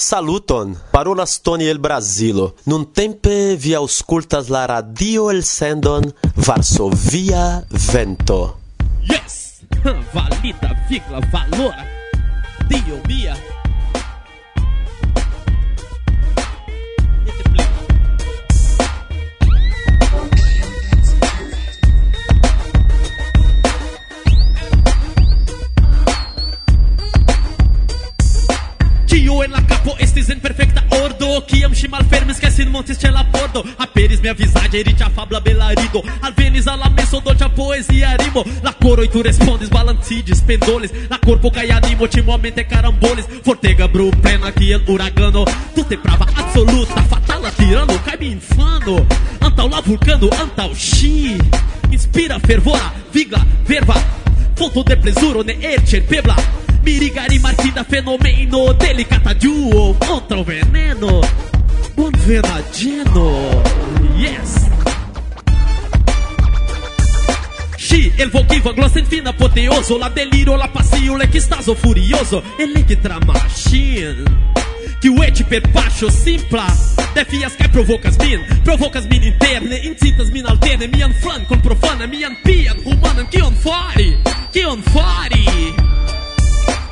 [0.00, 2.54] Saluton, parolas Tony el Brasilo.
[2.66, 8.60] Nun tempe vi auscultas la radio el sendon Varsovia Vento.
[9.02, 9.66] Yes!
[10.14, 11.84] Valida, vigla, valora.
[12.68, 13.34] Dio mia.
[32.58, 36.02] sin montiste la pordo Aperis mia visaggio riĉa fabla belarigo.
[36.22, 38.42] A al la meso doja poesia rimo.
[38.64, 44.52] La koroj tu respondes, balancides, pendoles La korpo kaj animo é caramboles, Fortega bruplena
[44.88, 49.06] huragano é Tu Tute prava absoluta fatala tirando, kaj mi infano
[49.40, 51.38] Antaŭ la vulkano antaŭ ŝi
[51.92, 53.94] Inspira fervora vigla verba.
[54.56, 55.54] Fonto de plezuro ne
[56.08, 56.34] pebla,
[56.82, 61.57] Mirigari markita fenomeno Delicata duo contra o veneno.
[62.28, 63.62] Venageno
[64.14, 64.68] Yes.
[67.74, 69.96] Sci, el vogiva, glossa infina, apoteoso.
[69.96, 72.42] La deliro, la passio, l'equistaso furioso.
[72.58, 74.24] Electra machine.
[75.00, 76.66] Que o eti per baixo simpla.
[77.14, 78.44] Defias que provocas min.
[78.62, 80.86] Provocas min interne Incitas min alterne.
[80.86, 84.18] Mian flan con profana Mian pian humanan Kion fari
[84.52, 85.72] Kion fari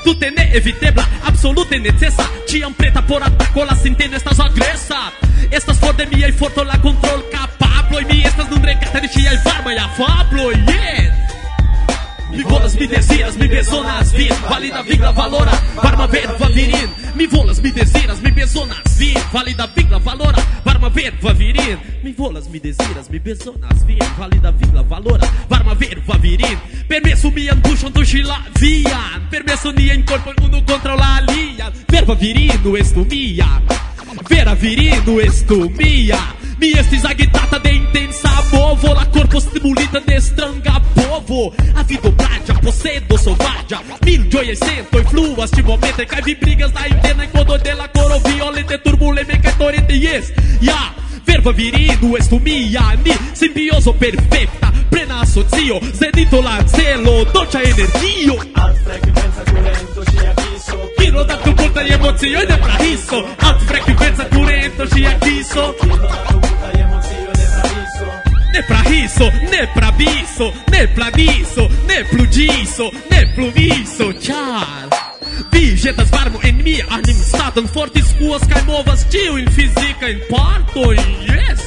[0.07, 5.11] Tute ne evitebla, absolute necesa Ciam preta por ataco, la sinteno estas agresa
[5.51, 7.99] Estas for de miei forto la control capablo.
[8.09, 9.09] Mi estas nun regata de
[9.45, 11.27] varma e afablo, yeah.
[12.31, 16.91] Mi volas, mi desiras, mi bezonas vin Valida vigla valora, varma verva virin.
[17.15, 21.79] Mi volas, mi desiras, mi bezonas vin Valida vigla valora, varma verva virin.
[22.03, 26.59] Mi volas, mi desiras, mi bezonas vin Valida vigla valora, varma verva virin.
[26.89, 29.16] Permesso mian buŝon tuŝi la vian
[29.47, 31.71] Hipermesonia incorpora uno controla alia.
[31.87, 33.63] Verba virino estumia.
[34.29, 36.19] Vera virino estumia.
[36.59, 42.55] Mi estis agitata de intensa movo La corpo stimulita de stranga povo A vido bragia,
[42.55, 47.59] posedo sovadia Mil gioie sento influas ti momente Cai vi brigas da interna in codo
[47.59, 55.25] della coro Violente turbule me e torete yes Yeah verba virino, estumijani, simbioso perfetta, plena
[55.27, 58.39] socio, zenito l'anzelo, dolce energio.
[58.53, 64.25] Alt frequenza più lento ci avviso, tiro dato punta di emozione e prahiso, alt frequenza
[64.25, 68.23] più lento ci avviso, tiro dato punta di emozione e prahiso.
[68.53, 75.06] Ne prahiso, ne prabiso, ne pladiso, ne plugiso, ne pluviso, ciao.
[75.53, 81.61] Бюджета с барбу и ми, а ним статан форт из куоска мова стил yes!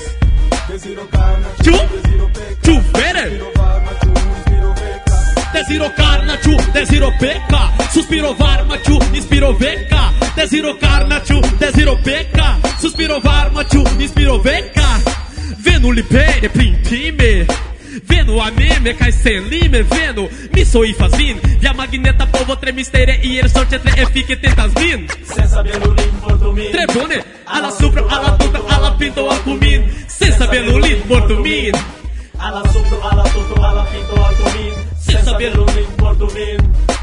[1.63, 1.73] Чу?
[2.61, 3.41] Tio, вере?
[5.53, 10.13] Desiro carna, tchu, desiro peca, suspiro Varmachu, inspiro veca.
[10.35, 15.01] Desiro carna, tchu, desiro peca, suspiro Varmachu, inspiro veca.
[15.57, 17.47] Venu lipere, printime.
[18.03, 20.29] Vendo a meme, cai selime, vendo.
[20.53, 21.39] Mi soy fazin.
[21.59, 25.93] Via magneta, povo tremistere E eles sorte tre e fique tentas min Sem saber o
[25.93, 29.83] lim portumin Trebone, ala supra, ala tuta, ala pinto cumin.
[30.07, 31.73] Sem saber o lim portumin
[32.39, 34.73] Ala supra, ala tuta, ala pinto cumin.
[34.99, 36.57] Sem saber o lim portumin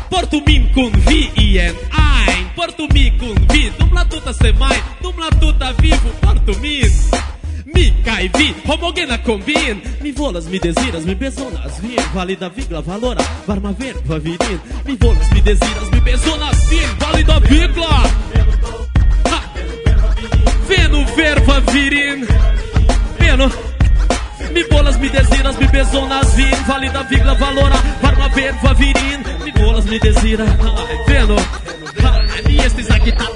[0.08, 5.72] Portumin kun vi N ein Portumin kun vi Dum la tuta semai, dum la tuta
[5.72, 6.90] vivo Portumin
[7.74, 13.24] Mi kai vi Homogena combin Mi volas, mi desiras, mi bezonas vin Valida vigla valora
[13.46, 17.88] Varma verba virin Mi volas, mi desiras, mi bezonas vin Valida vigla
[19.24, 19.40] Ha!
[20.68, 22.26] Venu verba virin
[23.18, 23.50] Venu
[24.52, 29.84] Mi volas, mi desiras, mi bezonas vin Valida vigla valora Varma verba virin Mi volas,
[29.86, 31.36] mi desira Ai, Venu
[32.04, 33.35] Ai, Mi estis agitata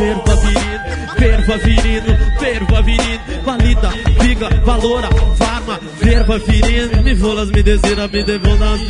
[0.00, 0.80] perva avirino,
[1.18, 3.90] perva avirino, perva avirino, valida,
[4.22, 8.80] viga, valora, farma, verva avirino, me volas, me desira, me devonas,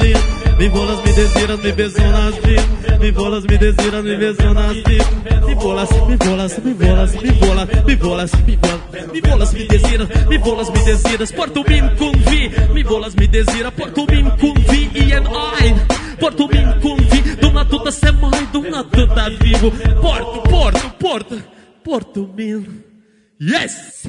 [0.58, 2.34] me bolas me desira, me besonas,
[3.00, 4.76] me bolas me desira, me besonas,
[5.46, 9.64] me bolas, me bolas, me bolas, me bolas, me bolas, me bolas, me bolas, me
[9.64, 14.90] desira, me bolas me desiras, porto mim convi, me bolas me desira, porto mim convi,
[14.94, 15.74] e and I,
[16.20, 16.99] porto mim com
[17.90, 19.70] você manda um Natan vivo.
[20.00, 21.42] Porto, Porto, Porto,
[21.84, 22.72] Porto Milo.
[23.40, 24.06] Yes!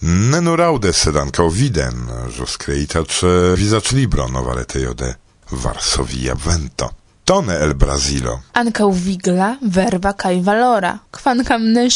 [0.00, 2.08] Nenoraude sedanka viden,
[2.38, 5.14] jos kreitacze visacz libro novare tejode
[5.50, 6.90] Varsovia vento.
[7.24, 8.42] Tone el Brazilo.
[8.52, 11.88] Ankaŭ vigla, verba kaj valora, kvankam ne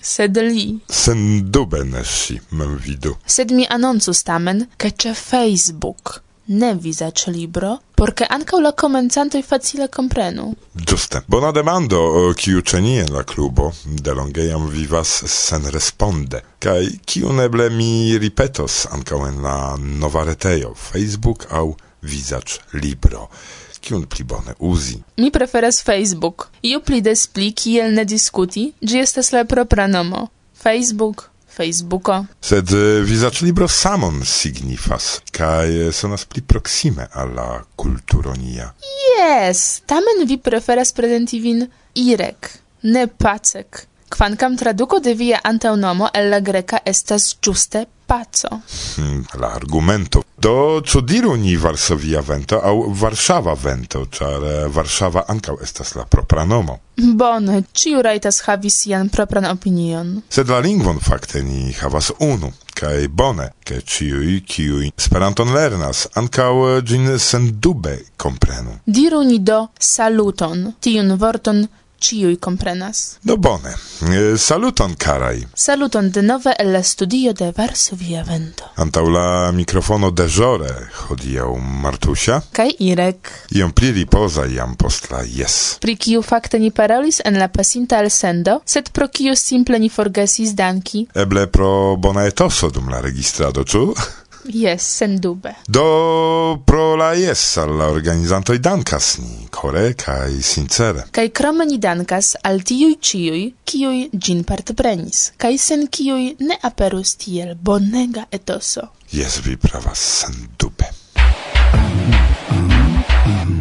[0.00, 0.78] sed li.
[0.88, 3.16] Sendube ne ŝi, mem vidu.
[3.26, 9.88] Sed mi anoncus tamen, ke ĉe Facebook ne visac libro, porque ancau la comenzantoi facile
[9.88, 10.54] comprenu.
[10.74, 11.22] Giuste.
[11.26, 18.18] Bona demando, kiu cenie la clubo, de longeiam vivas sen responde, kai kiu neble mi
[18.18, 23.28] ripetos ancau en la nova retejo Facebook au visac libro
[23.80, 24.98] kiun pli bone uzi.
[25.16, 26.48] Mi preferas Facebook.
[26.62, 30.28] Iu pli des pli kiel ne diskuti, gi estas la propra nomo.
[30.60, 31.28] Facebook.
[31.50, 32.24] Facebooko.
[32.40, 32.72] Sed
[33.04, 38.72] visac libro samon signifas, cae sonas pli proxime alla culturonia.
[39.18, 41.66] Yes, tamen vi preferas presenti vin
[41.98, 42.50] Irek,
[42.82, 48.60] ne Pacek, quancam traduco de via antaunomo el la greca estas giuste pazzo.
[48.96, 50.24] Hmm, la argumento.
[50.34, 54.42] Do co diru ni Varsovia vento au Warszawa vento, char
[54.74, 56.80] Warszawa eh, ankaŭ estas la propra nomo.
[56.96, 60.22] Bone, ciu rajtas havi sian propran opinion.
[60.28, 66.80] Sed la lingvon fakte ni havas unu, kai bone, ke ciui, kiui Esperanton lernas, ankał
[66.82, 68.80] gin eh, sen dube komprenu.
[68.86, 71.62] Diru ni do saluton, tiun vorton
[72.00, 73.18] ciui comprenas.
[73.22, 73.74] Do bone.
[74.08, 75.46] E, saluton, carai.
[75.54, 78.64] Saluton denove el la studio de Varsovia Vento.
[78.76, 80.72] Antau la mikrofono de Żore
[81.08, 82.40] hodiau Martusia.
[82.52, 83.30] Kai Irek.
[83.54, 85.76] Iom pli riposa iam post la jes.
[85.80, 89.90] Pri kiu fakte ni parolis en la pasinta el sendo, sed pro kiu simple ni
[89.90, 91.06] forgesis danki.
[91.14, 93.86] Eble pro bona etoso dum la registrado, czu?
[94.52, 95.54] Yes, sendube.
[95.66, 101.04] Do pro la yes al la organizantoj dankas ni kore kaj sincere.
[101.10, 107.14] Kaj krome ni dankas al tiuj ĉiuj, kiuj gin partoprenis, kaj sen kiuj ne aperus
[107.22, 108.88] tiel bonega etoso.
[109.12, 110.90] Yes, vi pravas sendube.
[111.74, 112.12] Mm,
[112.50, 113.59] mm, mm.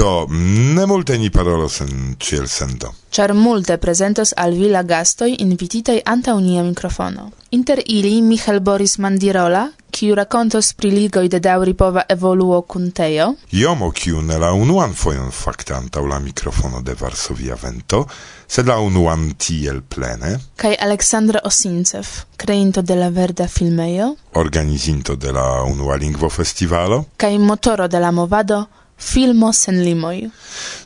[0.00, 0.26] Do,
[0.74, 2.94] ne multe ni parolos en ciel sento.
[3.12, 7.32] Char multe presentos al vi la gastoi invititei anta unia microfono.
[7.50, 13.34] Inter ili Michal Boris Mandirola, kiu racontos pri ligoi de dauripova evoluo kun tejo.
[13.52, 18.06] Iomo kiu ne la unuan fojon fakte antaŭ la mikrofono de Varsovia Vento,
[18.46, 20.38] sed la unuan tiel plene.
[20.56, 27.38] Kaj Aleksandra Osincev, kreinto de la Verda Filmejo, organizinto de la Unua Lingvo Festivalo, kaj
[27.38, 28.66] motoro de la Movado,
[29.00, 30.30] filmo sen limoi.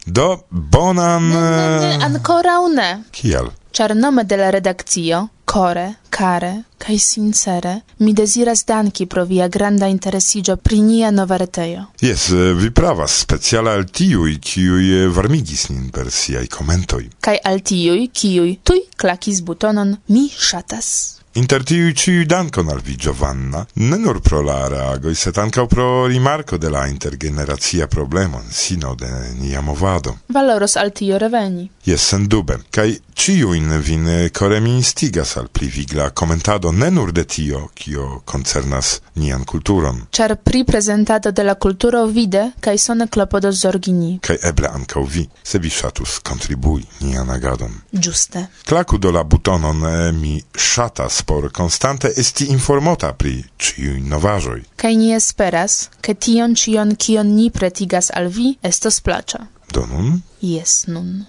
[0.06, 1.28] Do bonan...
[1.28, 3.04] Ne, ne, eh, ancora ne.
[3.10, 3.50] Kiel?
[3.74, 9.86] Char nome de la redakcio, kore, care, kai sincere, mi deziras danki pro via granda
[9.86, 11.86] interesigio pri nia nova retejo.
[12.00, 17.08] Jes, eh, vi pravas, speciale al tiuj, kiuj eh, varmigis nin per siai komentoj.
[17.20, 21.23] Kai al tiui, kiuj tui klakis butonon mi ŝatas.
[21.36, 26.06] Inter tiui ciu dankon al vi Giovanna, ne nur pro la reagoi, set anca pro
[26.06, 29.10] rimarco de la intergenerazia problemon, sino de
[29.40, 30.20] nia movado.
[30.26, 31.68] Valoros al tio reveni.
[31.82, 37.10] Yes, sen dube, cae ciuin vin core mi instigas al pli vigla commentado ne nur
[37.10, 40.06] de tio, cio concernas nian culturon.
[40.10, 44.20] Char pri presentado de la culturo vide, cae sone clopodo zorgini.
[44.22, 47.74] Cae eble ancau vi, se vi shatus contribui nian agadon.
[47.90, 48.46] Giuste.
[48.64, 54.62] Clacu do la butonon eh, mi shatas por constante esti informota pri ciui novajoi.
[54.76, 59.46] Kai ni esperas, ke tion cion kion ni pretigas al vi estos placa.
[59.72, 60.22] Do nun?
[60.40, 61.26] Yes, nun.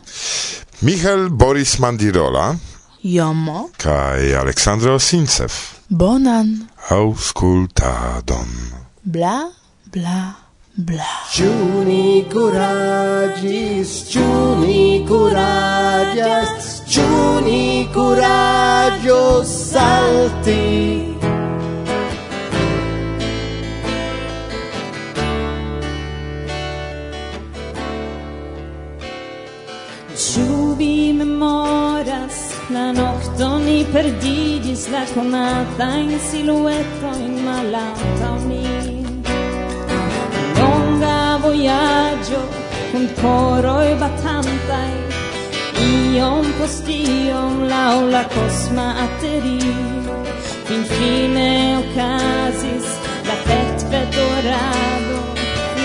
[0.81, 2.55] Michal Boris Mandirola.
[3.01, 3.69] Jomo.
[3.77, 5.53] Kai Aleksandro Sincev.
[5.89, 6.67] Bonan.
[6.89, 8.49] Auskultadon.
[9.03, 9.49] Bla,
[9.91, 10.35] bla,
[10.75, 11.11] bla.
[11.31, 18.44] Ciuni curagis, ciu ni curagias, ciu ni curagis
[20.05, 21.13] salti
[30.15, 32.37] Ciu vi memoras
[32.69, 38.65] la nocton ni perdigis la conata in silueto in malata mi.
[40.59, 42.41] Longa vojaĝo
[43.21, 45.04] coro e battantai
[45.83, 49.59] Iom post iom lau la cosma ateri.
[50.67, 51.51] Fin fine
[51.81, 52.87] ocasis
[53.27, 55.19] la fet vetorado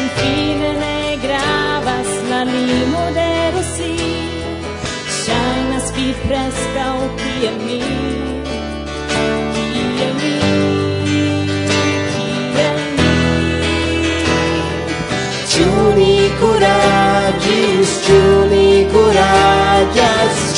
[0.01, 3.97] Infine ne gravas la limo de Rossi.
[5.21, 8.00] Shainas vi prescau kiel mi.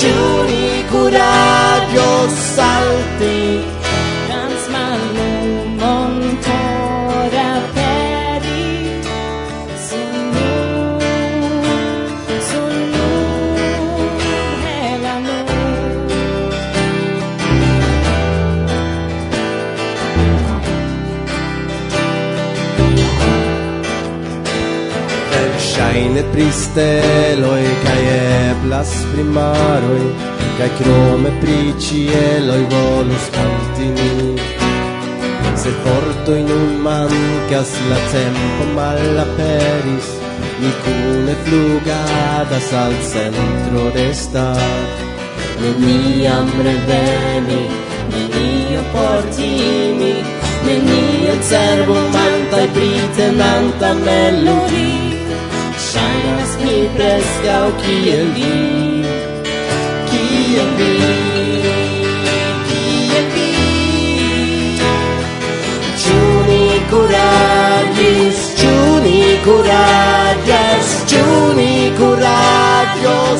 [0.02, 3.64] ragioni curaggio salti
[4.28, 9.00] dans mano montora peri
[9.86, 10.98] sono
[12.50, 13.04] sono
[14.66, 15.38] helano
[25.58, 28.21] Scheine Pristeloi cae
[28.72, 30.06] las primaroi
[30.56, 34.40] Cae crome pri cieloi volus cantini
[35.62, 40.08] Se porto in nun mancas la tempo mal aperis
[40.62, 44.90] ni cune flugadas al centro de stat
[45.60, 47.62] neniam reveni
[48.12, 50.14] nenio por timi
[52.14, 54.92] manta e brite pritenanta melodi
[55.92, 58.61] Shainas mi preskaŭ kiel li
[69.42, 73.36] ni coraggio, giù ni coraggio,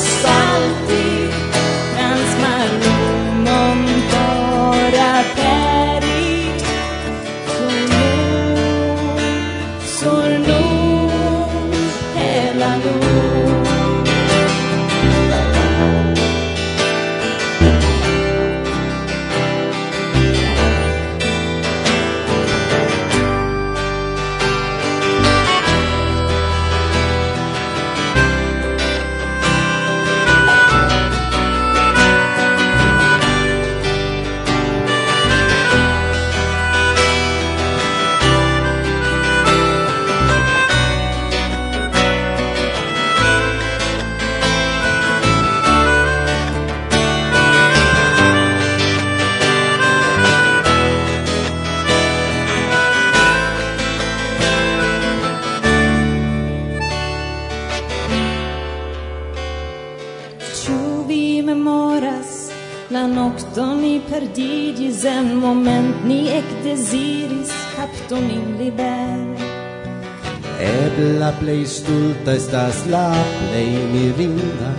[71.32, 74.70] la plei stulta estas la plei mirinda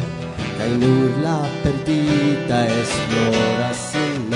[0.58, 4.30] kaj nur la perdita esploras sin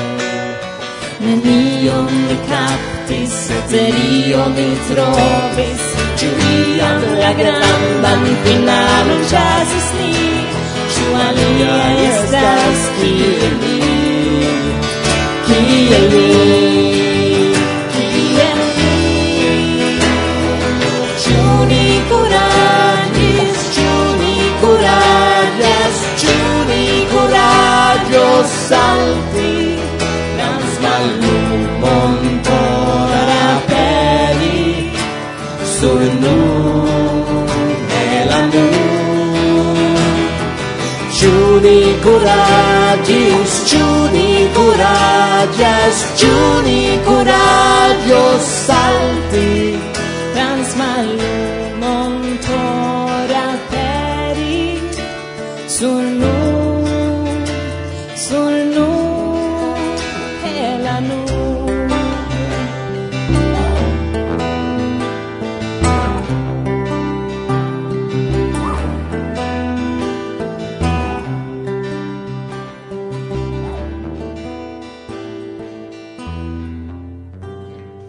[1.20, 3.72] Nenion mi captis, sed
[4.56, 5.86] mi trovis
[6.20, 10.14] Ĉu iam la grandan finanon ĉasis ni
[10.94, 13.76] Ĉu alia estas kiel mi,
[15.50, 16.57] kiel mi?
[41.64, 46.36] ni curagis, ĉu ni kuraĝas, ĉu
[46.68, 49.77] ni kuraĝos salti?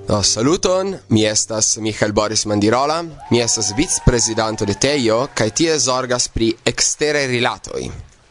[0.08, 6.30] Do saluton, mi estas Michael Boris Mandirola, mi estas vic-prezidanto de Tejo, kai tie zorgas
[6.32, 7.90] pri ekstere rilatoi.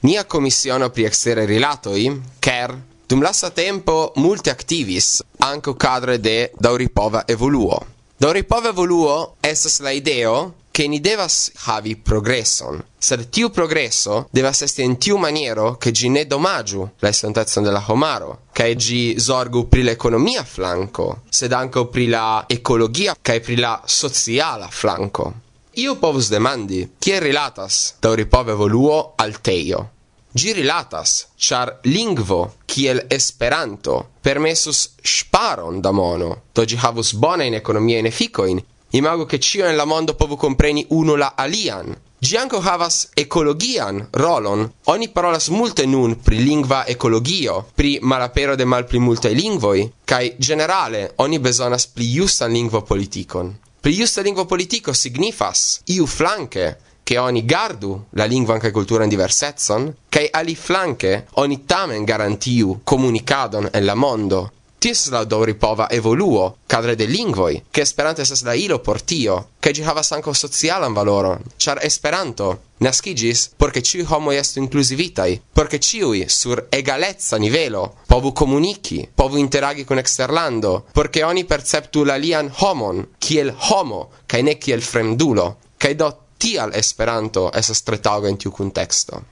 [0.09, 2.07] Nia komisiono pri ekstere rilatoi,
[2.41, 2.73] ker,
[3.05, 7.77] dum lasa tempo multe activis, anco cadre de Dauripova evoluo.
[8.17, 10.33] Dauripova evoluo estas la ideo
[10.77, 16.07] che ni devas havi progresson, sed tiu progresso devas esti in tiu maniero che gi
[16.07, 22.05] ne domagiu la estontazon della homaro, cae gi zorgu pri l'economia flanco, sed anco pri
[22.05, 25.33] la ecologia, cae pri la sociala flanco.
[25.71, 29.89] Io povus demandi, chi rilatas dauripov evoluo al teio?
[30.31, 37.55] Gi rilatas, char lingvo, kiel Esperanto, permesus sparon da mono, do gi havus bona in
[37.55, 38.63] economia in eficoin,
[38.97, 41.95] Imago che cio en la mondo povu compreni uno la alian.
[42.17, 44.71] Gi anco havas ecologian rolon.
[44.85, 51.11] Oni parolas multe nun pri lingva ecologio, pri malapero de malpli multaj lingvoi, kaj generale
[51.17, 53.53] oni besonas pli justan lingvo politikon.
[53.79, 59.09] Pli justa lingvo politico signifas iu flanke che oni gardu la lingua anche cultura in
[59.09, 66.43] diversetson, che ali flanke oni tamen garantiu comunicadon en la mondo, Ties la daŭripova evoluo
[66.69, 70.93] kadre de lingvoj, ke Esperanto estas la ilo por tio, che gi havas anco socialan
[70.93, 72.49] valoron, ĉar Esperanto
[72.85, 75.79] nascigis por ke homo est inclusivitai, inkluzivitaj, por ke
[76.27, 82.51] sur egalezza nivelo povu komuniki, povu interagi kun eksterlando, por ke oni perceptu la lian
[82.59, 88.37] homon kiel homo kaj ne kiel fremdulo, kaj do tial Esperanto estas tre taŭga en
[88.37, 89.23] tiu kunteksto.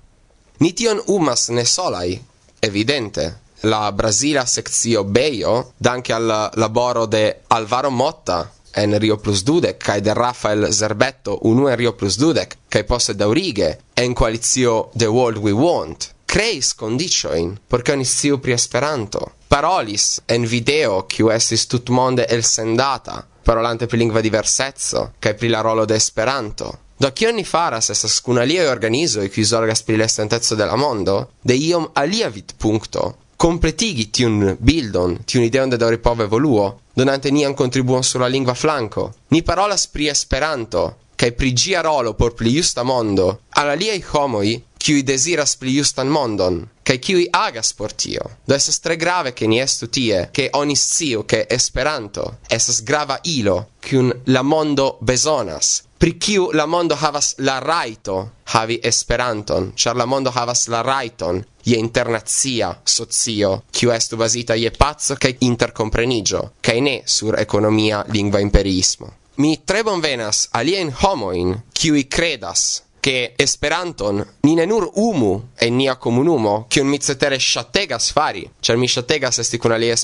[0.60, 2.18] Ni tion umas ne solaj,
[2.62, 9.78] evidente, la brasila sekcio beio danke al laboro de Alvaro Motta en Rio Plus Dudek
[9.78, 15.08] kai de Rafael Zerbetto unu en Rio Plus Dudek kai posse daurige en coalizio The
[15.08, 16.14] World We Want.
[16.26, 19.32] Creis condicioin por oni sciu pri Esperanto.
[19.48, 25.86] Parolis en video kiu estis tutmonde elsendata parolante pri lingua diversezzo kai pri la rolo
[25.86, 26.80] de Esperanto.
[26.98, 30.76] Do chi ogni faras esas kun alia organizo e qui zorgas pri l'estentezo de la
[30.76, 36.68] mondo, de iom alia vit punkto, completigi tiun bildon, tiun ideon de dori pove evoluo,
[36.94, 39.13] donante nian contribuon sulla la flanco.
[39.30, 44.62] Ni parolas pri Esperanto, kaj pri gia rolo por pli justa mondo, al aliei homoi,
[44.77, 48.22] kiuj desiras pli justan mondon, kaj kiuj agas por tio.
[48.46, 53.18] Do esas tre grave ke ni estu tie, ke oni sciu ke Esperanto esas grava
[53.24, 59.96] ilo, kiun la mondo bezonas, pri kiu la mondo havas la raito havi Esperanton, char
[59.96, 66.44] la mondo havas la raiton je internazia socio, kiu estu basita je pazzo kaj intercomprenigio,
[66.62, 69.10] kaj ne sur ekonomia lingua imperiismo.
[69.38, 75.96] Mi tre bonvenas alien homoin, kiui credas che Esperanton ni ne nur umu en nia
[75.96, 80.02] comunumo che un cetere shategas fari, cer mi ŝategas esti kun aliaj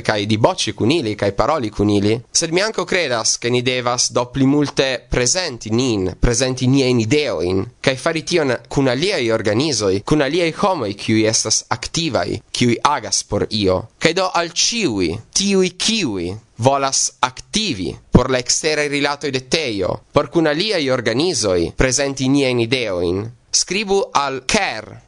[0.00, 3.62] kai di bocci kun ili kai paroli kun ili, sed mi anco credas ke ni
[3.62, 8.86] devas do pli multe presenti nin, presenti ni in ideo in kai fari tion kun
[8.86, 14.52] aliaj organizoj, kun aliaj homoj qui estas activai qui agas por io, kai do al
[14.52, 21.72] ciui tiui kiuj volas activi por la exteraj rilato de teio, por kun aliaj presenti
[21.76, 25.06] prezenti niajn ideoin, scribu al care.teio.org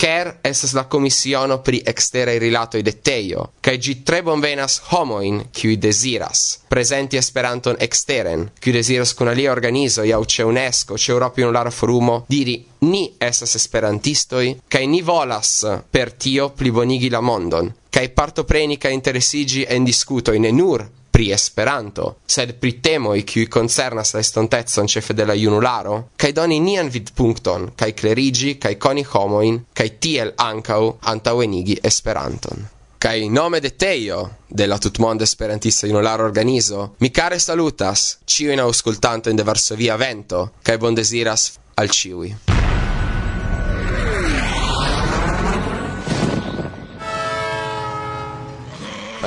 [0.00, 5.74] Ker estas la komisiono pri eksteraj rilatoj de Tejo, kaj ĝi tre bonvenas homojn, kiuj
[5.76, 11.70] deziras prezenti Esperanton eksteren, kiuj deziras kun alia organizo aŭ ĉe UNESCO, ĉe Eŭropa Junulara
[11.70, 12.54] Forumo, diri
[12.88, 15.52] ni estas esperantistoj kaj ni volas
[15.92, 22.16] per tio plibonigi la mondon, kaj partopreni kaj interesigi en discuto in nur pri Esperanto,
[22.26, 27.72] sed pri temoi kiuj koncernas la estontecon cefe de la junularo, kaj doni nian vidpunkton,
[27.76, 32.68] kaj klerigi, kaj koni homojn, kaj tiel ankaŭ antaŭenigi Esperanton.
[33.00, 39.30] Kaj nome de Teio, de la tutmonda esperantista junularo organizo, mi care salutas, ciuin auscultanto
[39.30, 42.49] in de Varsovia vento, kaj bondeziras al ciui.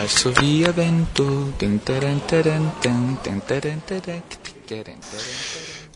[0.04, 1.54] passo via vento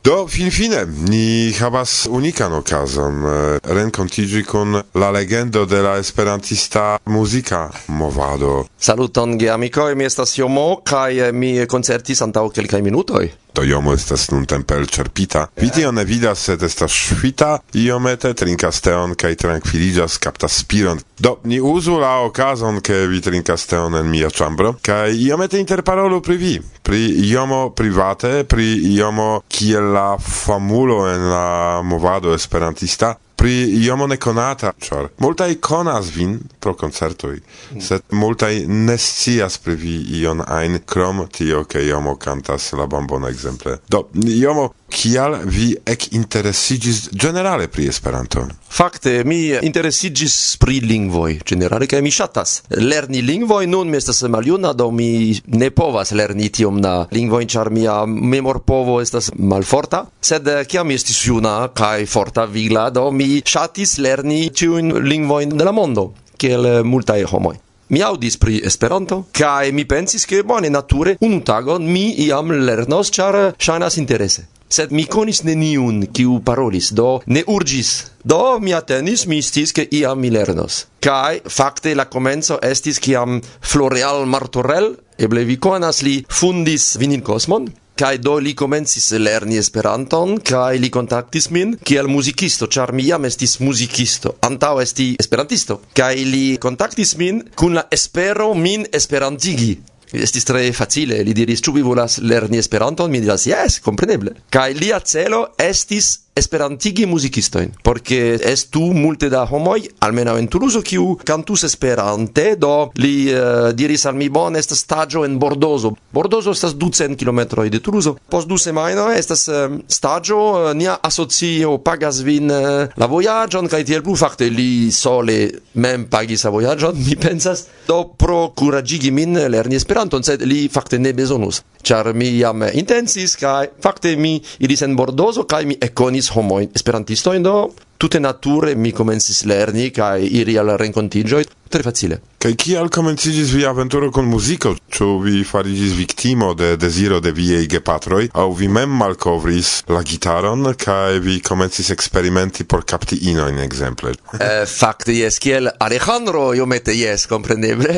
[0.02, 7.70] Do finfine ni havas unikan okazon eh, renkontiĝi kun la legendo de la esperantista muzika
[7.88, 8.66] movado.
[8.80, 14.28] Saluton geamikoj, mi estas Jomo kaj eh, mi koncertis antaŭ kelkaj minutoj to jomo estas
[14.30, 15.48] nuntempe elĉerpita.
[15.58, 21.02] Vi tion ne vidas, sed estas ŝvita, iomete trinkas teon kaj trankviliĝas, kaptas spiron.
[21.18, 26.22] Do, ni uzu la okazon, ke vi trinkas teon en mia ĉambro, kaj iomete interparolu
[26.22, 33.54] pri vi, pri iomo private, pri iomo kiel la famulo en la movado esperantista, pri
[33.86, 37.82] iomo nekonata, ĉar multaj konas vin pro koncertoj, mm.
[37.86, 43.30] sed multaj ne scias pri vi ion ajn krom tio, ke iomo kantas la bambona
[43.30, 43.78] ekzemple.
[43.90, 48.48] Do, iomo kial vi ec interesigis generale pri Esperanto?
[48.70, 53.68] Fakte, mi interesigis pri lingvoj generale, kaj mi ŝatas lerni lingvoj.
[53.68, 59.00] Nun mi estas maljuna, do mi ne povas lerni tiom na lingvojn, ĉar mia memorpovo
[59.02, 60.06] estas malforta.
[60.22, 65.58] Sed eh, kiam mi estis juna kaj forta vigla, do mi ŝatis lerni ĉiujn lingvojn
[65.58, 67.58] de la mondo, kiel eh, multaj homoj.
[67.90, 73.12] Mi audis pri Esperanto, kaj mi pensis ke bone nature unu tagon mi iam lernos,
[73.16, 78.12] ĉar eh, ŝajnas interese sed mi conis neniun kiu parolis, do ne urgis.
[78.28, 80.86] Do mi atenis, mi istis, che iam mi lernos.
[81.00, 87.70] Kai fakte la comenzo estis kiam Floreal Martorell, eble vi conas li fundis Vinin Cosmon,
[87.98, 93.26] kai do li komencis lerni Esperanton kai li kontaktis min kiel muzikisto char mi jam
[93.26, 99.72] estis muzikisto antau esti esperantisto kai li kontaktis min kun la espero min esperantigi
[100.14, 103.12] estis tre facile, li diris, ĉu vi volas lerni Esperanton?
[103.12, 104.36] Mi diras, jes, kompreneble.
[104.54, 111.18] Kaj lia celo estis esperantigi muzikistoin, porque estu multe da homoi, almena en Toulouse, kiu
[111.26, 115.96] cantus esperante, do li uh, diris al mi, bon, estas stagio en Bordozo.
[116.14, 118.14] Bordozo estas 200 km de Toulouse.
[118.30, 123.08] Post du semaino estas eh, um, stagio, uh, eh, nia asocio pagas vin uh, la
[123.08, 125.38] voyagion, kai tiel plu, fakte li sole
[125.82, 131.00] mem pagis la voyagion, mi pensas, do pro curagigi min lerni esperanton, sed li fakte
[131.02, 136.27] ne besonus, char mi jam intensis, kai fakte mi iris en Bordozo, kai mi econis
[136.28, 142.20] contactis homo esperantisto do tute nature mi comencis lerni kai iri al renkontiĝoj tre facile.
[142.38, 147.66] Kaj kial komenciĝis vi aventuro con musico, Ĉu vi fariĝis viktimo de desiro de viaj
[147.70, 154.14] gepatroj, aŭ vi mem malkovris la gitaron kaj vi komencis eksperimenti por kapti inojn ekzemple?
[154.40, 157.98] eh, fakte jes, kiel Alejandro iomete jes, kompreneble.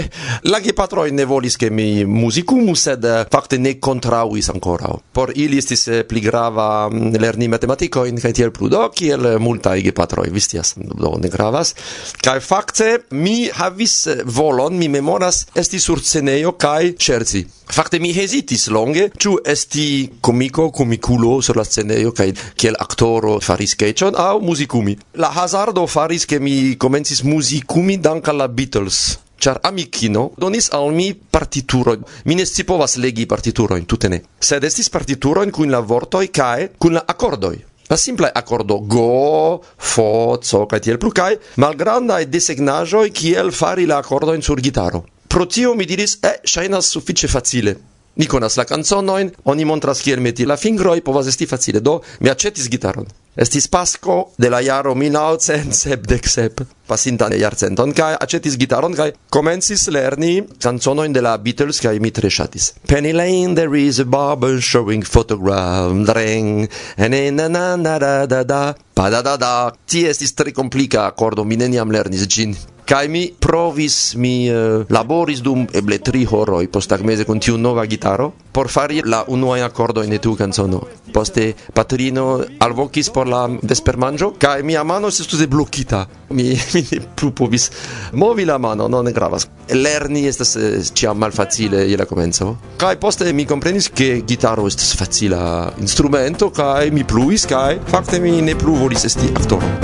[0.52, 4.98] La gepatroj ne volis ke mi muzikumu, sed fakte ne kontraŭis ankoraŭ.
[5.14, 9.78] Por ili estis eh, pli grava mm, lerni matematikojn kaj tiel plu, do kiel multaj
[9.88, 11.76] gepatroj, vi scias, do ne gravas.
[12.24, 17.46] Kaj fakte mi havis eh, volon, mi memoras, esti sur sceneio kai ŝerci.
[17.70, 19.86] Fakte mi hezitis longe, ĉu esti
[20.26, 24.98] komiko, komikulo sur la sceneio kaj kiel aktoro faris sketchon aŭ muzikumi.
[25.22, 30.92] La hazardo faris ke mi komencis muzikumi dank al la Beatles char amikino donis al
[30.94, 31.96] mi partituro.
[32.26, 34.22] Mi ne scipovas legi partituroin, tute ne.
[34.40, 37.69] Sed estis partituroin kun la vortoj kaj kun la akordoj.
[37.90, 44.04] La simpla accordo go, fo, co kaj tiel plu kaj malgrandaj desegnaĵoj kiel fari la
[44.36, 45.04] in sur gitaro.
[45.28, 47.76] Pro tio mi diris, eh, e, ŝajnas sufiĉe facile.
[48.16, 52.30] Ni konas la kanzonojn, oni montras kiel meti la fingroj, povas esti facile, do mi
[52.30, 53.08] aĉetis gitaron.
[53.40, 61.16] Estis pasco de la jaro 1977, pasintan jarcenton, kai acetis gitaron, kai comencis lerni canzonoin
[61.16, 62.74] de la Beatles, kai mi tre shatis.
[62.86, 68.44] Penny Lane, there is a barber showing photograph, dreng, ene na na na da da
[68.44, 69.72] da, pa da da da.
[69.88, 72.58] Ti estis tre complica accordo, mi neniam lernis gin.
[72.90, 78.32] Kai mi provis, mi uh, laboris dum eble tri horoj postagmese kun tiu nova gitaro
[78.52, 80.80] por fari la unuajn akordojn de tiu canzono
[81.14, 86.02] Poste patrino alvokis por la vespermanĝo kai mia mano se tute blokita.
[86.34, 87.70] Mi, mi ne plu povis
[88.14, 89.46] movi la mano, non ne gravas.
[89.70, 92.56] Lerni estas eh, ciam malfacile je la komenco.
[92.78, 98.42] kai poste mi komprenis ke gitaro estas facila instrumento kai mi pluis kai fakte mi
[98.42, 99.76] ne plu volis esti aktoro.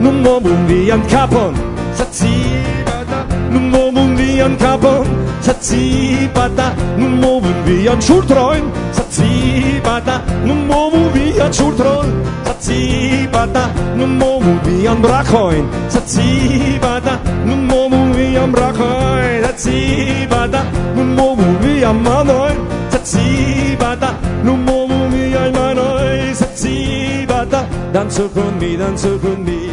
[0.00, 5.06] Nun momun vian capon, Satsibata nun moven vian an Kapon.
[5.40, 8.64] Satsipata, nun moven vian schultroin
[8.96, 12.12] Satsibata nun moven vian schultroin
[12.44, 13.64] Satsibata
[13.96, 15.64] nun moven vian an Brachoin.
[15.88, 19.42] Satsipata, nun moven vian an Brachoin.
[19.44, 20.60] Satsipata,
[20.96, 22.58] nun moven vian Manoin.
[22.90, 24.10] Satsibata
[24.44, 26.34] nun moven wir Manoin.
[26.34, 29.64] Satsipata, dann suchen wir, dann suchen wir.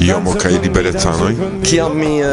[0.00, 1.34] Iomo kaj liberecanoj.
[1.60, 2.28] Kiam mi uh,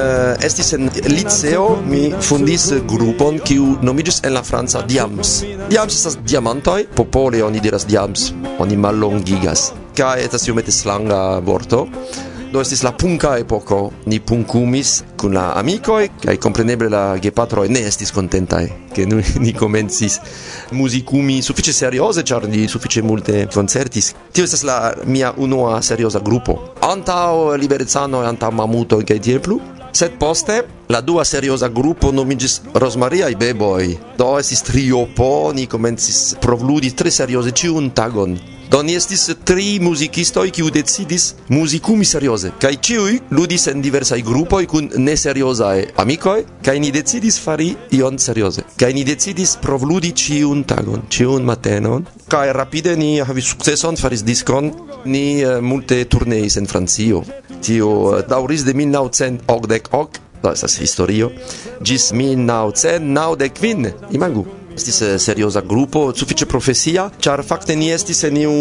[0.45, 5.33] estis en liceo, mi fundis grupon kiu nomiĝis en la franca Diams.
[5.67, 8.29] Diams estas diamantoj, popole oni diras Diams,
[8.63, 9.73] oni mallongigas.
[9.99, 11.83] Kaj estas iomete slanga vorto.
[12.47, 13.91] Do estis la punka epoko.
[14.07, 18.63] Ni punkumis kun la amikoj kaj kompreneble la gepatroj ne estis kontentaj,
[18.95, 20.19] ke ni, ni komencis
[20.71, 24.13] muzikumi sufiĉe serioze, ĉar ni sufiĉe multe koncertis.
[24.31, 26.55] Tio estas la mia unua serioza grupo.
[26.87, 29.59] Antaŭ liberecanoj, antaŭ mamutoj kaj tiel plu.
[29.97, 30.61] Sed poste
[30.93, 33.95] la dua serioza grupo nomiĝis Rosmariaj Beboj.
[34.17, 38.37] Do estis triopo, ni komencis provludi tre serioze ĉiun tagon.
[38.71, 44.65] Do ni estis tri muzikistoj kiu decidis muzikumi serioze kaj ĉiuj ludis en diversaj grupoj
[44.67, 48.61] kun neseriozaj amikoj kaj ni decidis fari ion serioze.
[48.79, 54.71] Kaj ni decidis provludi ĉiun tagon ĉiun matenon kaj rapide ni havis sukceson faris diskon.
[55.05, 57.23] Ni uh, multe turneis en Francio.
[57.63, 60.07] Tio uh, daŭris de 1988,
[60.43, 61.31] do estas historio.
[61.81, 64.56] Ĝis 1995 imagu.
[64.77, 68.51] Estis eh, serioza grupo, sufiĉe profesia, ĉar fakte ni estis en iu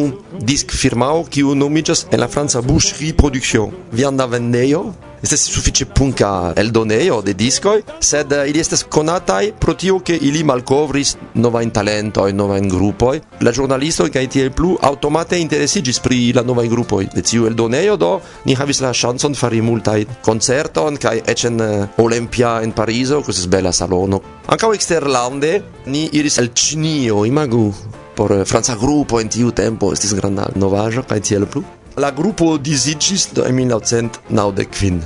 [0.49, 4.87] disk firmao kiu nomiĝas en la franca Boucherie Production, vianda vendejo?
[5.23, 11.17] estas sufiĉe punka eldonejo de diskoj, sed ili estas konataj pro tio ke ili malkovris
[11.35, 13.21] novajn talentojn, novajn grupoj.
[13.41, 18.13] La ĵurnalistoj kaj tiel plu aŭtomate interesiĝis pri la novaj grupoj de tiu eldonejo, do
[18.45, 23.35] ni havis la ŝancon fari multajn koncerton kaj eĉ en eh, Olimpia en Parizo, kiu
[23.35, 24.21] estas bela salono.
[24.53, 25.53] Ankaŭ eksterlande
[25.93, 27.71] ni iris al Ĉinio, imagu
[28.17, 31.63] por eh, franca grupo en tiu tempo estis granda novaĵo kaj tiel plu
[31.97, 35.01] la gruppo disiĝis en 1995.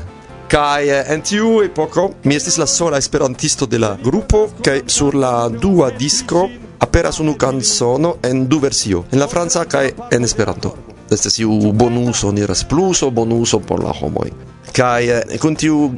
[0.51, 5.15] Kai eh, en tiu epoko mi estis la sola esperantisto de la grupo kaj sur
[5.15, 6.49] la dua disco
[6.79, 10.75] aperas unu canzono en du versio, en la franca kaj en Esperanto.
[11.11, 14.31] Estas iu bonuso, niras pluso, bonuso por la homoj.
[14.73, 15.91] Kai eh, kun tiu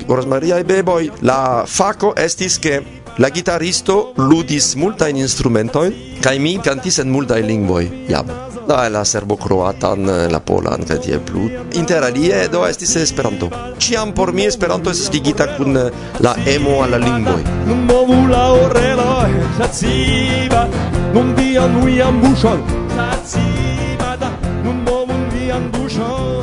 [0.59, 2.83] e beboj la fako estis ke
[3.20, 5.90] La gitaristo ludis multajn instrumentoi
[6.24, 8.09] kai mi cantis en multa lingvoi.
[8.09, 11.48] jam da la serbo croatan, la polan kaj tiel plu.
[11.81, 13.51] Interalie do estis Esperanto.
[13.79, 15.79] Ĉiam por mi Esperanto estis ligita kun
[16.20, 17.42] la emo al la lingvoj.
[17.66, 20.66] Nun movu la oreloj, saciba,
[21.14, 24.16] non dian uian buŝon, saciba,
[24.64, 25.02] Non movu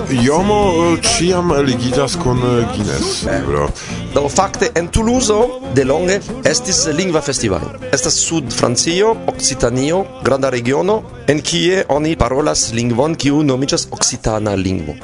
[0.09, 3.39] Iomo eh, ciam ligidas kun eh, Guinness, eh.
[3.39, 3.69] libro
[4.13, 5.33] Do fakte en Toulouse
[5.75, 7.71] de longe estis lingva festivalo.
[7.93, 14.97] Estas sud Francio, Occitanio, granda regiono en kie oni parolas lingvon kiu nomiĝas occitana lingvo.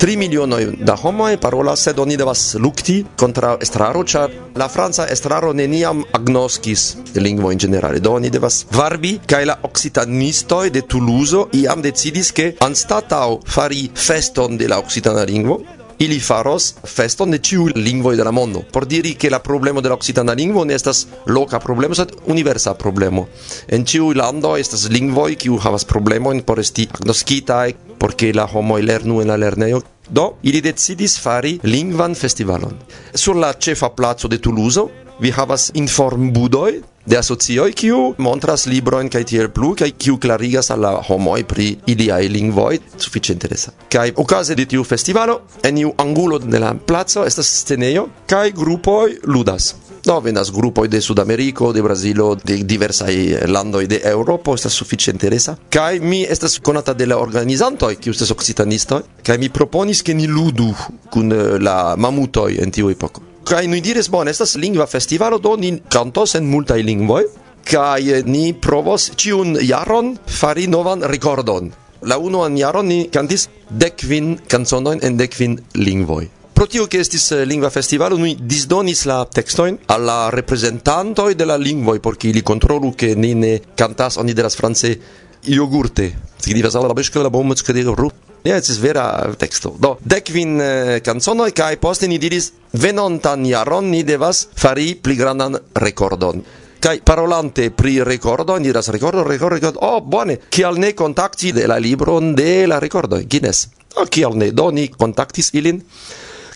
[0.00, 5.50] 3 milionoj da homoj parolas, sed oni devas lukti kontraŭ estraro, ĉar la franca estraro
[5.52, 6.84] neniam agnoskis
[7.20, 8.00] lingvojn ĝenerale.
[8.00, 14.56] Do oni devas varbi kaj la occitanistoj de Toulouse iam decidis ke anstataŭ fari feston
[14.56, 15.60] de la occitana lingvo,
[16.00, 19.88] ili faros feston de ciu lingvoi de la mondo por diri che la problemo de
[19.88, 23.28] la occitana lingvo ne estas loca problemo sed universa problemo
[23.68, 28.80] en ciu lando estas lingvoi kiu havas problemoin por esti agnoskitaj por ke la homoj
[28.82, 29.82] lernu en la lernejo.
[30.08, 32.74] Do ili decidis fari lingvan festivalon.
[33.14, 34.88] Sur la cefa placo de Toulouse
[35.20, 40.80] vi havas informbudoj de asocioi kiu montras libroin kai tiel plu kai kiu clarigas al
[40.84, 43.72] la homoi pri iliaj lingvoi suffice interesa.
[43.88, 49.18] Kai ocase de tiu festivalo en iu angulo de la placo estas sceneio, kai grupoi
[49.24, 53.14] ludas do venas grupoj de Sudameriko, de Brazilo, de diversaj
[53.46, 55.56] landoj de Eŭropo, estas sufiĉe interesa.
[55.70, 60.26] Kaj mi estas konata de la organizantoj, kiu estas okcitanistoj, kaj mi proponis ke ni
[60.26, 60.72] ludu
[61.10, 63.22] kun eh, la mamutoj en tiu epoko.
[63.44, 67.24] Kaj ni diris, bon, estas lingva festivalo, do ni kantos en multaj lingvoj,
[67.68, 71.72] kaj eh, ni provos ĉiun jaron fari novan rekordon.
[72.02, 76.39] La unuan jaron ni kantis dekvin kanzonojn en dekvin lingvoj.
[76.60, 81.56] pro tio che estis eh, lingua festival noi disdonis la textoin alla rappresentanto de la
[81.56, 85.00] lingua e por che li controllo che ni ne cantas oni de las france
[85.40, 88.10] iogurte significa sala la bescla la bomba che de ru
[88.42, 89.74] Ja, es ist vera texto.
[89.78, 95.14] Do, dekvin äh, eh, canzonoi, kai poste ni diris, venontan jaron ni devas fari pli
[95.14, 96.42] grandan rekordon.
[96.78, 101.66] Kai parolante pri rekordo, ni diras rekordo, rekordo, rekordo, oh, bone, kial ne kontakti de
[101.66, 103.68] la libron de la rekordo, Guinness.
[103.96, 105.84] Oh, kial ne, do, ni kontaktis ilin.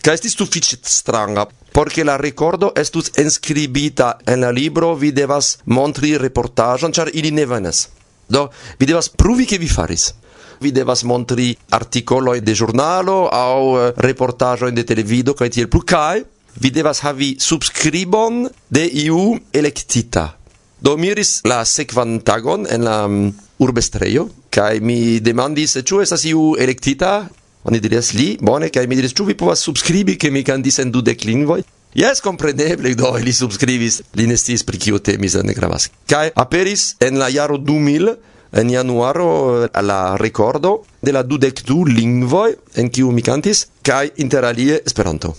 [0.05, 1.47] Ca estis suffice stranga.
[1.73, 7.45] Porque la ricordo estus inscribita en la libro, vi devas montri reportajon, char ili ne
[7.45, 7.87] venes.
[8.29, 10.13] Do, vi devas pruvi che vi faris.
[10.59, 16.21] Vi devas montri articoloi de giornalo au eh, reportajoin de televido, ca tiel plu, cae
[16.61, 20.37] vi devas havi subscribon de iu electita.
[20.77, 26.27] Do miris la sequan tagon en la mm, um, urbestreio, cae mi demandis ciu estas
[26.29, 27.25] iu electita?
[27.65, 30.91] Oni dirias li, bone, kai mi diris, ĉu vi povas subskribi, ke mi kandis en
[30.93, 31.63] dudek lingvoj?
[31.97, 35.87] Jes, kompreneble, do, li subskribis, li ne sciis pri kio temis, ne gravas.
[36.11, 38.13] Kai aperis en la jaro 2000,
[38.61, 39.29] en januaro,
[39.65, 45.33] eh, la rekordo de la dudek du lingvoj, en kiu mi kantis, kai interalie Esperanto.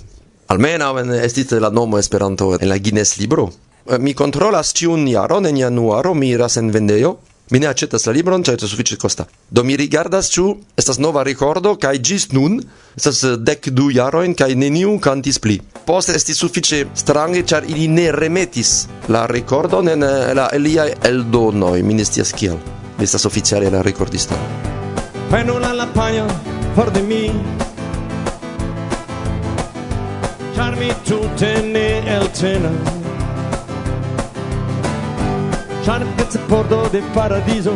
[0.49, 3.51] Almenaŭ estis la nomo Esperanto en la Guinness-libro.
[3.87, 7.19] Eh, mi kontrolas ĉiun jaron en januaro mi iras en vendejo
[7.51, 9.25] Mi ne aĉetas la libron, ĉar estas sufiĉe costa.
[9.51, 12.59] Do mi rigardas ĉu estas nova ricordo, cae gis nun
[12.99, 15.61] estas dec du jaroin, cae neniu cantis pli.
[15.87, 18.73] Post esti suffice strange, char ili ne remetis
[19.09, 22.59] la ricordon en eh, la Elia Eldonoi, Mi ne scias kial.
[22.99, 24.35] Estas oficiale la ricordista.
[25.31, 26.31] Prenu la lappajon
[26.75, 27.31] for de mi
[30.57, 32.96] char mi tutte ne eltenas
[35.87, 36.03] Ĉar
[36.49, 37.73] pordo de paradizo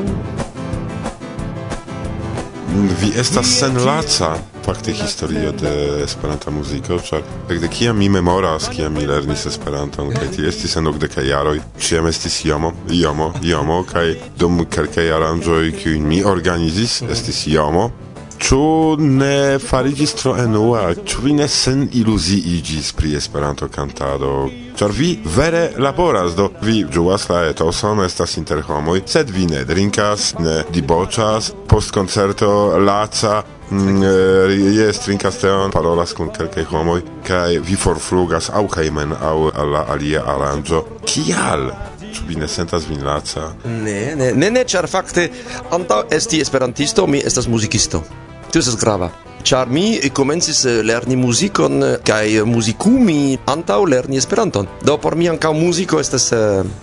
[3.03, 4.33] Vi estas senlaca
[4.65, 5.71] fakte historio de
[6.03, 7.23] Esperanta muziko, ĉar
[7.55, 12.11] ekde kiam mi memoras, kiam mi lernis Esperanton kaj ti estis en okdekaj jaroj, ĉiam
[12.11, 14.09] estis jomo, jomo, jomo kaj
[14.43, 17.93] dum kelkaj aranĝoj, kiujn mi organizis, estis jomo
[18.41, 20.95] Ĉu ne fariĝis tro enua?
[21.07, 24.33] Ĉu vi ne sen iluziiĝis pri Esperanto-kantado?
[24.81, 29.63] Ĉar vi vere laboras, do vi ĝuas la etoson, estas inter homoj, sed vi ne
[29.69, 32.51] drinkas, ne diboĉas, post koncerto
[32.81, 39.13] laca Mm, eh, jes trinkas teon, parolas kun kelkaj homoj kaj vi forflugas aŭ hejmen
[39.15, 40.81] aŭ al la alia aranĝo.
[41.07, 41.69] Kial?
[42.11, 43.53] Ĉu vi ne sentas vin laca?
[43.65, 45.29] Ne, ne, ne, ne, ĉar fakte
[45.71, 48.03] antaŭ esti esperantisto mi estas muzikisto.
[48.51, 49.11] Tio estas grava.
[49.47, 49.85] Ĉar mi
[50.15, 54.67] komencis eh, lerni muzikon eh, kaj eh, muzikumi antaŭ lerni Esperanton.
[54.83, 56.33] Do por mi ankaŭ muziko estas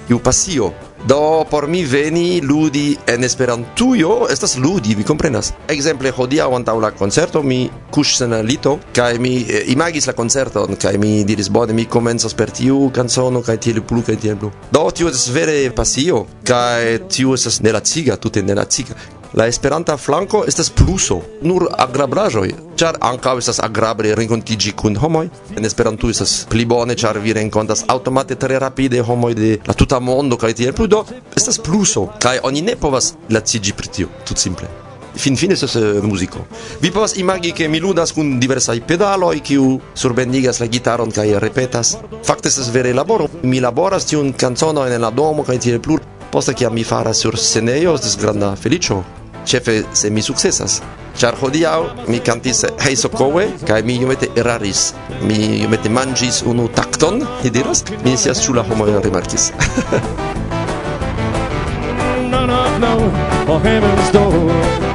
[0.09, 0.71] iu pasio.
[1.05, 5.53] Do por mi veni ludi en Esperantujo estas ludi, vi komprenas.
[5.69, 10.75] Ekzemple hodiaŭ antaŭ la koncerto mi kuŝis en lito kaj mi eh, imagis la koncerton
[10.81, 14.51] kaj mi diris bone mi komencas per tiu kanzono kaj tiel plu kaj tiel plu.
[14.71, 18.97] Do tio estas vere pasio kaj tio estas nelaciga, tute nelaciga.
[19.33, 22.47] La Esperanta flanco estas pluso, nur agrablajoj
[22.79, 25.27] ĉar ankaŭ estas agrable renkontiĝi kun homoj.
[25.57, 29.99] En Esperanto estas pli bone, ĉar vi renkontas aŭtomate tre rapide homoj de la tuta
[29.99, 31.03] mondo kaj tiel plu, do
[31.35, 34.69] estas pluso kaj oni ne povas laciĝi pri tio, tutsimple.
[35.17, 36.45] Finfine estas uh, muziko.
[36.81, 41.97] Vi povas imagi ke mi ludas kun diversaj pedaloj, kiu surbendigas la gitaron kaj repetas.
[42.23, 43.27] Fakte estas vere laboro.
[43.43, 45.97] Mi laboras tiun kanconon en la domo kaj tiel plu.
[46.31, 49.03] Poste kiam mi faras sur scenejo estis granda feliĉo,
[49.47, 50.81] Chefe se mi successas.
[51.17, 54.93] Char hodiau mi cantis hei Sokowe kai mi iomete eraris.
[55.23, 57.83] Mi iomete mangis unu takton, ni diras.
[58.03, 59.51] Mi sias scias homo la homoj rimarkis.
[62.31, 62.91] no, no, no,
[63.47, 64.86] oh heaven's door.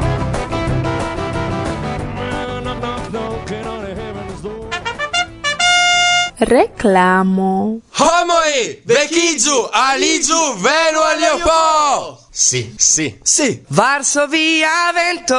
[6.44, 7.78] Reclamo.
[7.98, 12.18] Homoi, vecizu, alizu, venu aliopo!
[12.32, 13.62] Sì, sì, sì.
[13.68, 15.38] Varsovia, vento,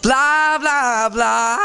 [0.00, 1.56] bla bla bla.